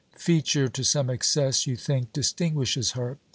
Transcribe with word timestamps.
Feature 0.17 0.67
to 0.67 0.83
some 0.83 1.11
excess, 1.11 1.67
you 1.67 1.75
think, 1.75 2.11
distinguishes 2.11 2.93
her. 2.93 3.19